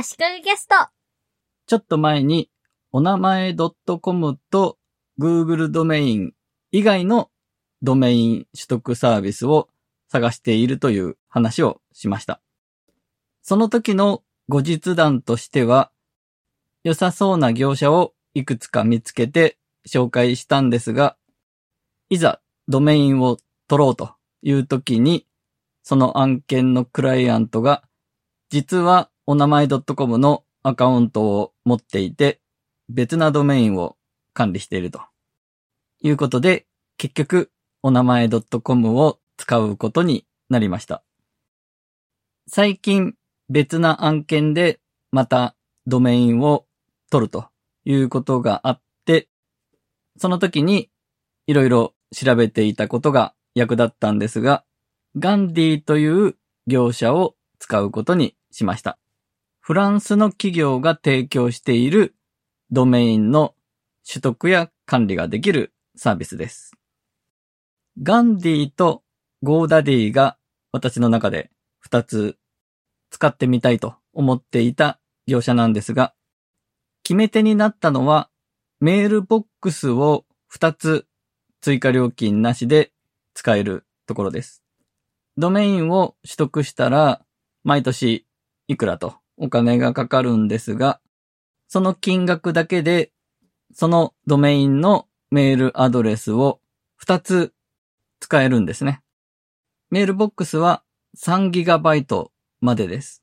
[0.00, 0.76] 足利ゲスト。
[1.66, 2.48] ちょっと前に、
[2.92, 3.52] お名前
[4.00, 4.78] .com と
[5.18, 6.34] Google ドメイン
[6.70, 7.30] 以外の
[7.82, 9.68] ドメイン取得サービスを
[10.06, 12.40] 探しているという話をしました。
[13.42, 15.90] その時の後日談としては、
[16.84, 21.16] 良さそうな業者をいくつか見つけて紹介したんですが、
[22.08, 23.36] いざドメインを
[23.66, 25.26] 取ろうという時に、
[25.82, 27.82] その案件のクライアントが、
[28.48, 32.40] 実はお名前 .com のアカウントを持っていて、
[32.88, 33.98] 別なドメインを
[34.32, 35.02] 管理していると。
[36.00, 37.52] いうことで、結局、
[37.82, 41.04] お名前 .com を使うことになりました。
[42.46, 43.16] 最近、
[43.50, 44.80] 別な案件で、
[45.12, 45.54] また
[45.86, 46.64] ドメインを
[47.10, 47.48] 取ると
[47.84, 49.28] いうことがあって、
[50.16, 50.88] その時に、
[51.46, 54.64] いろいろ調べていたことが役立ったんですが、
[55.18, 58.98] ガンディという業者を使うことにしました。
[59.68, 62.14] フランスの企業が提供している
[62.70, 63.54] ドメインの
[64.10, 66.72] 取得や管理ができるサービスです。
[68.02, 69.02] ガンディと
[69.42, 70.38] ゴーダディが
[70.72, 71.50] 私の中で
[71.86, 72.38] 2つ
[73.10, 76.14] 使ってみたいと思っていた業者なんですが、
[77.02, 78.30] 決め手になったのは
[78.80, 81.06] メールボックスを2つ
[81.60, 82.90] 追加料金なしで
[83.34, 84.62] 使えるところです。
[85.36, 87.20] ドメインを取得したら
[87.64, 88.24] 毎年
[88.66, 91.00] いくらとお金がかかるんですが、
[91.68, 93.12] その金額だけで
[93.74, 96.60] そのドメインのメールアドレスを
[97.04, 97.52] 2つ
[98.20, 99.02] 使えるんですね。
[99.90, 100.82] メールボックスは
[101.16, 103.22] 3GB までです。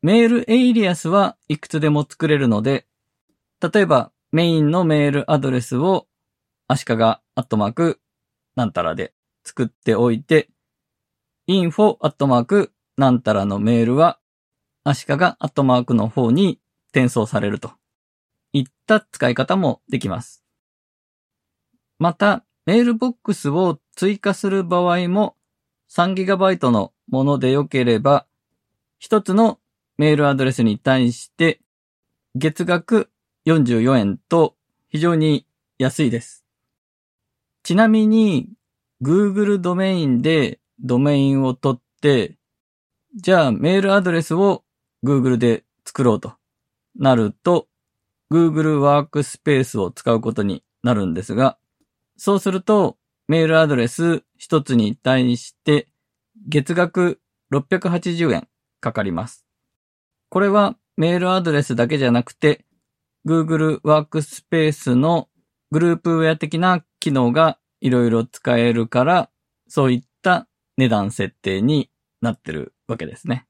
[0.00, 2.86] メールエイリアスはいくつでも作れるので、
[3.60, 6.06] 例えばメインのメールアドレスを
[6.68, 8.00] 足利アットマーク
[8.54, 9.12] なんたらで
[9.44, 10.50] 作っておいて、
[11.48, 14.17] info アットマークなんたらのメールは
[14.88, 16.60] 足利アットマークの方に
[16.92, 17.72] 転送されると
[18.54, 20.42] いった使い方もできます。
[21.98, 25.36] また、メールボックスを追加する場合も
[25.90, 28.26] 3GB のもので良ければ、
[28.98, 29.58] 一つの
[29.98, 31.60] メールアドレスに対して
[32.34, 33.10] 月額
[33.46, 34.56] 44円と
[34.88, 35.46] 非常に
[35.78, 36.46] 安いです。
[37.62, 38.48] ちなみに
[39.02, 42.38] Google ドメインでドメインを取って、
[43.16, 44.64] じゃあメールアドレスを
[45.04, 46.34] Google で作ろうと
[46.98, 47.68] なると、
[48.30, 51.58] Google ワークスペースを使うことになるんですが、
[52.16, 52.96] そうすると、
[53.28, 55.88] メールアドレス一つに対して
[56.48, 57.20] 月額
[57.52, 58.48] 680円
[58.80, 59.46] かかります。
[60.30, 62.64] これはメールアドレスだけじゃなくて、
[63.26, 65.28] Google ワークスペースの
[65.70, 69.30] グループウェア的な機能がいろいろ使えるから、
[69.68, 70.48] そういった
[70.78, 71.90] 値段設定に
[72.22, 73.47] なってるわけですね。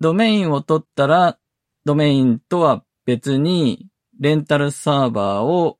[0.00, 1.38] ドメインを取ったら、
[1.84, 3.86] ドメインとは別に
[4.18, 5.78] レンタルサーバーを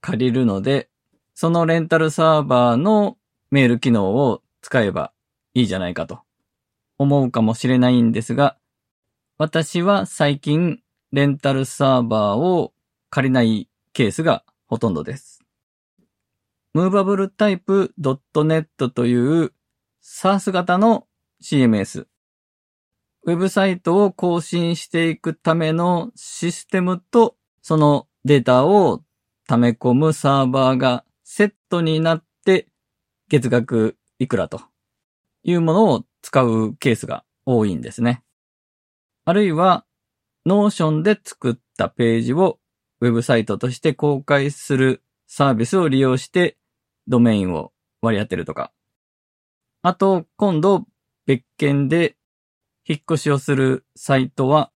[0.00, 0.88] 借りるので、
[1.34, 3.16] そのレンタルサーバーの
[3.50, 5.12] メール機能を使えば
[5.54, 6.20] いいじゃないかと
[6.98, 8.56] 思うかもしれないんですが、
[9.38, 10.80] 私は最近
[11.12, 12.72] レンタルサーバーを
[13.08, 15.40] 借りないケースがほとんどです。
[16.76, 19.52] movabletype.net という
[20.02, 21.06] SaaS 型の
[21.42, 22.06] CMS。
[23.24, 29.02] ウェブサイトを更新していくためのシステムとそのデータを
[29.46, 32.68] 溜め込むサーバーがセットになって
[33.28, 34.62] 月額いくらと
[35.42, 38.22] いうものを使うケースが多いんですね。
[39.24, 39.84] あるいは
[40.46, 42.58] Notion で作ったページを
[43.00, 46.56] ウェブサイトとして公開するサービスを利用して
[47.06, 48.72] ドメインを割り当てるとか。
[49.82, 50.86] あと、今度
[51.26, 52.16] 別件で
[52.86, 54.70] 引っ越しをするサイトは、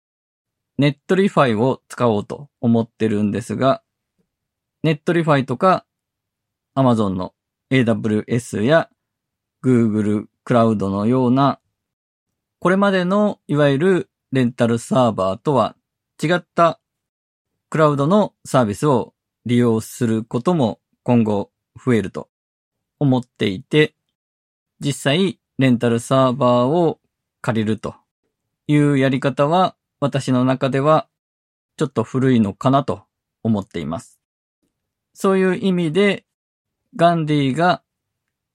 [0.78, 3.82] Netlify を使おうと思ってるんですが、
[4.82, 5.86] Netlify とか
[6.74, 7.34] Amazon の
[7.70, 8.90] AWS や
[9.64, 11.60] Google クラウドのような、
[12.58, 15.76] これまでのいわゆるレンタルサーバーとは
[16.22, 16.80] 違った
[17.68, 19.14] クラウドのサービスを
[19.46, 21.50] 利用することも今後
[21.84, 22.28] 増えると
[22.98, 23.94] 思っていて、
[24.80, 26.98] 実際レンタルサーバーを
[27.42, 27.94] 借りると
[28.68, 31.08] いうやり方は私の中では
[31.76, 33.02] ちょっと古いのかなと
[33.42, 34.20] 思っています。
[35.12, 36.24] そういう意味で
[36.96, 37.82] ガンディが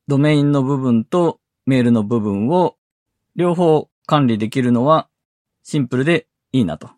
[0.07, 2.77] ドメインの部分とメールの部分を
[3.35, 5.09] 両方管理できるのは
[5.63, 6.89] シンプルでいいなと。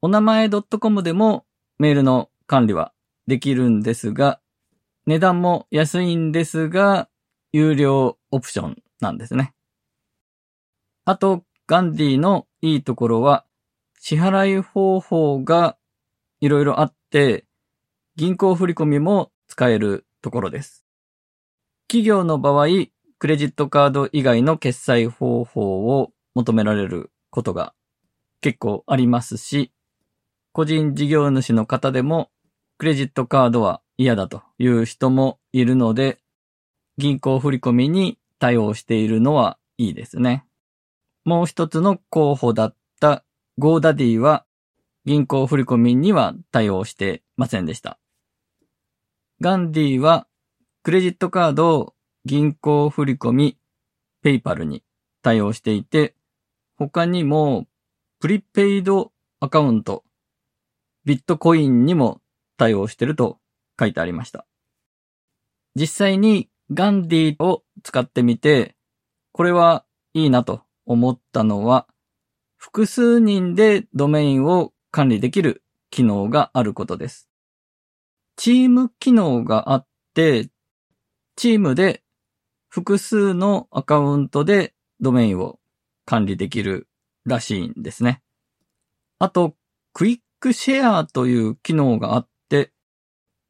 [0.00, 1.44] お名前 .com でも
[1.78, 2.92] メールの管理は
[3.26, 4.40] できるんですが、
[5.06, 7.08] 値段も安いんですが、
[7.52, 9.55] 有料オプションなんですね。
[11.08, 13.46] あと、ガンディのいいところは、
[14.00, 15.76] 支払い方法が
[16.40, 17.46] いろいろあって、
[18.16, 20.84] 銀行振込も使えるところです。
[21.86, 22.66] 企業の場合、
[23.20, 27.72] クレジットカード以外の決済方法を求められることが
[28.40, 29.72] 結構ありますし、
[30.50, 32.32] 個人事業主の方でも
[32.78, 36.18] クレジットカードは嫌だという人もいるので、
[36.98, 40.44] 銀行振込に対応しているのはいいですね。
[41.26, 43.24] もう一つの候補だった
[43.58, 44.46] GoDaddy は
[45.04, 47.98] 銀行振込には対応してませんでした。
[49.40, 50.28] ガンディは
[50.84, 51.94] クレジットカードを
[52.24, 53.56] 銀行振込、
[54.22, 54.84] ペイパルに
[55.20, 56.14] 対応していて、
[56.76, 57.66] 他にも
[58.20, 60.04] プリペイドアカウント、
[61.04, 62.20] ビットコインにも
[62.56, 63.40] 対応してると
[63.80, 64.46] 書いてありました。
[65.74, 68.76] 実際にガンディを使ってみて、
[69.32, 69.84] これは
[70.14, 71.86] いいなと思ったのは、
[72.56, 77.28] 複数人でドメインを管理できる機能があることです。
[78.36, 80.50] チーム機能があって、
[81.36, 82.02] チームで
[82.68, 85.58] 複数のアカウントでドメインを
[86.04, 86.88] 管理できる
[87.24, 88.22] らしいんですね。
[89.18, 89.54] あと、
[89.92, 92.72] クイックシェアという機能があって、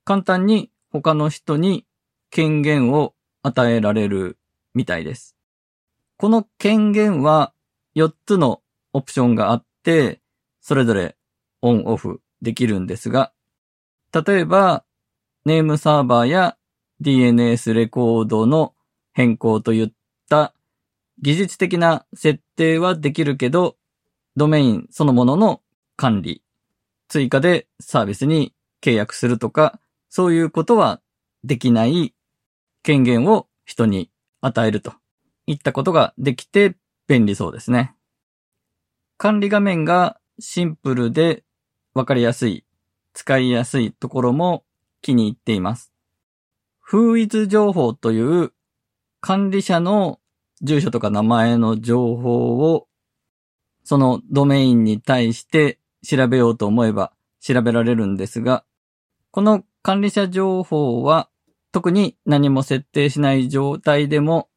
[0.05, 1.87] 簡単に他の人に
[2.31, 4.39] 権限を与えられる
[4.75, 5.36] みたいです。
[6.19, 7.53] この権限は
[7.95, 10.21] 4つのオプションがあって、
[10.61, 11.17] それぞれ
[11.63, 13.33] オンオフできるんですが、
[14.13, 14.85] 例えば、
[15.45, 16.57] ネームサーバーや
[17.03, 18.75] DNS レコードの
[19.13, 19.93] 変更といっ
[20.29, 20.55] た
[21.21, 23.77] 技術的な設定はできるけど、
[24.37, 25.61] ドメインそのものの
[25.97, 26.43] 管理、
[27.09, 31.01] 追加でサービスに契約するとか、そういうことは
[31.45, 32.15] できない
[32.83, 34.11] 権限を人に
[34.41, 34.95] 与えると。
[35.47, 36.77] いったことができて
[37.07, 37.95] 便利そうですね。
[39.17, 41.45] 管理画面がシンプルで
[41.95, 42.65] わかりやすい、
[43.15, 44.65] 使いやすいところも
[45.01, 45.93] 気に入っています。
[46.81, 48.53] フーイズ情報という
[49.21, 50.21] 管理者の
[50.63, 52.87] 住所とか名前の情報を
[53.85, 58.65] そのドメインに対して調べようと思えば調べられるんですが、
[59.31, 61.29] この管理者情報は
[61.73, 64.49] 特に何も設定しない状態でも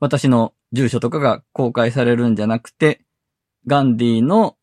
[0.00, 3.04] 私の住所とかが公開されるんじゃなくて、
[3.66, 4.56] ガンディの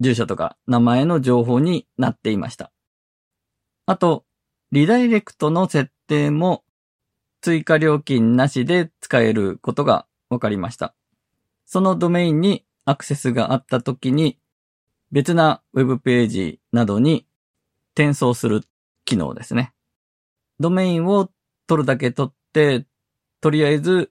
[0.00, 2.72] 住所とか名前の情報になっていました。
[3.86, 4.24] あと、
[4.72, 6.64] リダイレクトの設定も
[7.42, 10.94] 追加料金なしで使えることが分かりました。
[11.66, 14.38] そのドメインにアクセスがあった時に
[15.12, 17.26] 別なウェブページなどに
[17.94, 18.62] 転送する
[19.04, 19.74] 機能ですね。
[20.58, 21.28] ドメインを
[21.66, 22.86] 取るだけ取って、
[23.42, 24.10] とりあえず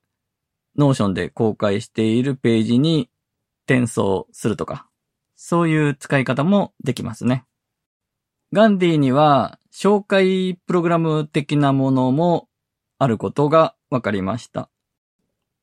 [0.78, 3.10] Notion で公開しているページに
[3.66, 4.88] 転送するとか、
[5.36, 7.46] そういう使い方もできますね。
[8.52, 12.48] Gandi には紹介プログラム的なものも
[13.00, 14.70] あることが分かりました。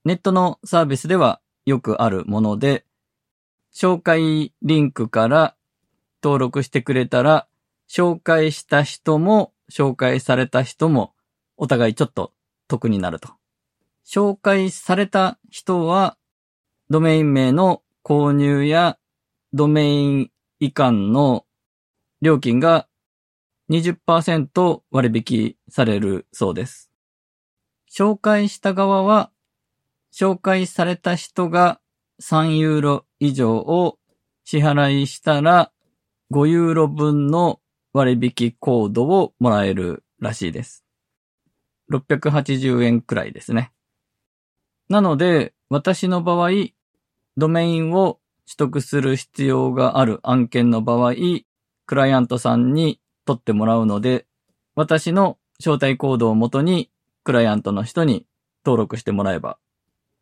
[0.04, 2.84] ネットのサービスではよくあるもので、
[3.72, 5.54] 紹介リンクから
[6.22, 7.46] 登録してくれたら、
[7.88, 11.14] 紹介した人も紹介された人も
[11.56, 12.32] お互いちょっと
[12.68, 13.39] 得になると。
[14.06, 16.16] 紹介された人は、
[16.88, 18.98] ドメイン名の購入や
[19.52, 21.46] ドメイン移管の
[22.20, 22.88] 料金が
[23.70, 26.90] 20%割引されるそうです。
[27.90, 29.30] 紹介した側は、
[30.12, 31.80] 紹介された人が
[32.20, 33.98] 3ユーロ以上を
[34.44, 35.72] 支払いしたら
[36.32, 37.60] 5ユーロ分の
[37.92, 40.84] 割引コードをもらえるらしいです。
[41.92, 43.72] 680円くらいですね。
[44.90, 46.50] なので、私の場合、
[47.36, 51.14] ドメインを取得する必要がある案件の場合、
[51.86, 54.26] クライアントさんに取ってもらうので、
[54.74, 56.90] 私の招待コードをもとに、
[57.22, 58.26] クライアントの人に
[58.64, 59.58] 登録してもらえば、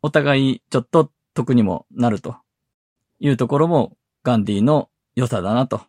[0.03, 2.35] お互いちょっと得にもなると
[3.19, 5.81] いうところもガンディの良さだなと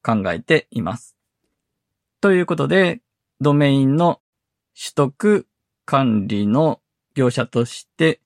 [0.00, 1.16] 考えています。
[2.20, 3.02] ということで、
[3.40, 4.20] ドメインの
[4.80, 5.48] 取得
[5.84, 6.81] 管理の
[7.14, 8.20] 業者として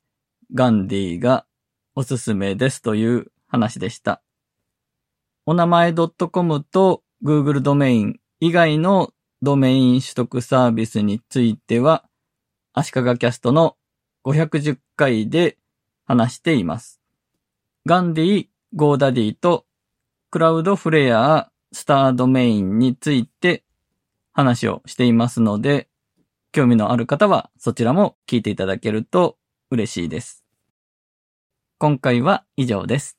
[0.55, 1.47] ガンディが
[1.95, 4.23] おすすめですという話でした。
[5.47, 9.13] お名前 .com と Google ドメイン以外の
[9.43, 12.05] ドメイン取得サービスについては、
[12.73, 13.77] 足利キャストの
[14.25, 15.57] 510回で
[16.05, 17.01] 話しています。
[17.87, 19.67] ガンディ、ゴーダディと
[20.31, 23.63] クラウドフレア、スタードメインについて
[24.33, 25.89] 話をしていますので、
[26.57, 29.37] 興味のある方はそちらも聞いていただけると
[29.71, 30.43] 嬉しいです。
[31.77, 33.16] 今回は以上です。